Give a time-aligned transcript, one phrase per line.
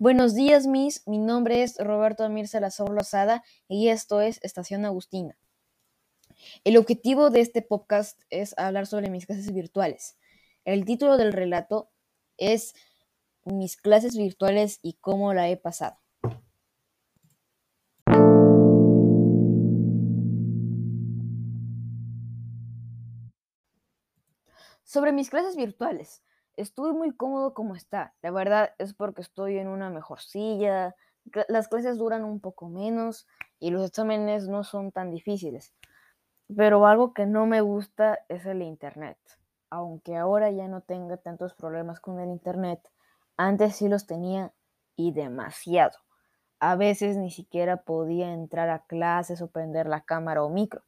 [0.00, 1.02] Buenos días, Miss.
[1.08, 5.36] Mi nombre es Roberto Amir Salazar Lozada y esto es Estación Agustina.
[6.62, 10.16] El objetivo de este podcast es hablar sobre mis clases virtuales.
[10.64, 11.90] El título del relato
[12.36, 12.74] es
[13.44, 15.98] Mis clases virtuales y cómo la he pasado.
[24.84, 26.22] Sobre mis clases virtuales.
[26.58, 28.14] Estuve muy cómodo como está.
[28.20, 30.96] La verdad es porque estoy en una mejor silla,
[31.46, 33.28] las clases duran un poco menos
[33.60, 35.72] y los exámenes no son tan difíciles.
[36.56, 39.18] Pero algo que no me gusta es el internet.
[39.70, 42.80] Aunque ahora ya no tenga tantos problemas con el internet,
[43.36, 44.52] antes sí los tenía
[44.96, 45.96] y demasiado.
[46.58, 50.82] A veces ni siquiera podía entrar a clases o prender la cámara o micro.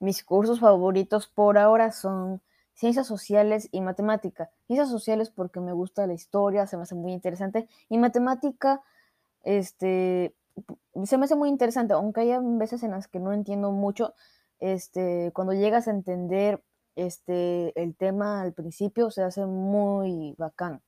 [0.00, 2.42] Mis cursos favoritos por ahora son
[2.74, 4.50] ciencias sociales y matemática.
[4.66, 7.68] Ciencias sociales porque me gusta la historia, se me hace muy interesante.
[7.88, 8.82] Y matemática,
[9.42, 10.34] este,
[11.04, 14.14] se me hace muy interesante, aunque hay veces en las que no entiendo mucho.
[14.60, 16.62] Este, cuando llegas a entender
[16.96, 20.82] este, el tema al principio, se hace muy bacán.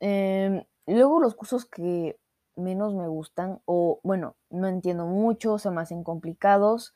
[0.00, 2.18] Em, luego los cursos que
[2.56, 6.94] menos me gustan, o bueno, no entiendo mucho, se me hacen complicados,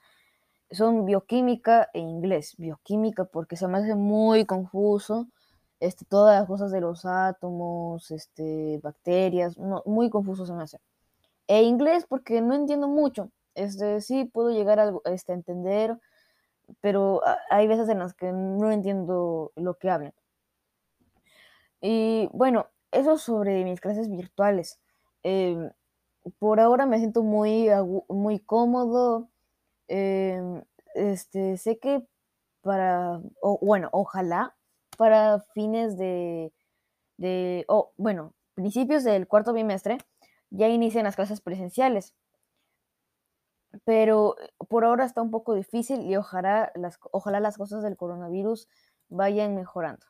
[0.70, 2.54] son bioquímica e inglés.
[2.58, 5.26] Bioquímica porque se me hace muy confuso.
[5.80, 10.80] Este, todas las cosas de los átomos, este, bacterias, muy confuso se me hace.
[11.48, 13.30] E inglés porque no entiendo mucho.
[13.54, 15.98] Este, sí puedo llegar a este, entender,
[16.80, 20.14] pero hay veces en las que no entiendo lo que hablan.
[21.80, 24.80] Y bueno, eso sobre mis clases virtuales.
[25.22, 25.70] Em,
[26.38, 27.68] por ahora me siento muy,
[28.08, 29.28] muy cómodo.
[29.88, 30.62] Em,
[30.94, 32.06] este, sé que
[32.62, 33.20] para,
[33.60, 34.56] bueno, ojalá
[34.96, 36.52] para fines de,
[37.16, 39.98] de o bueno, principios del cuarto bimestre
[40.50, 42.14] ya inician las clases presenciales.
[43.84, 44.36] Pero
[44.68, 48.68] por ahora está un poco difícil y ojalá las, ojalá las cosas del coronavirus
[49.08, 50.06] vayan mejorando.